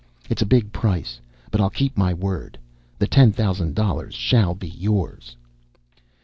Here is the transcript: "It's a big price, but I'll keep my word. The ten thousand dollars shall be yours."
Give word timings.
"It's 0.31 0.41
a 0.41 0.47
big 0.47 0.71
price, 0.71 1.19
but 1.51 1.61
I'll 1.61 1.69
keep 1.69 1.95
my 1.95 2.11
word. 2.11 2.57
The 2.97 3.05
ten 3.05 3.31
thousand 3.31 3.75
dollars 3.75 4.15
shall 4.15 4.55
be 4.55 4.69
yours." 4.69 5.35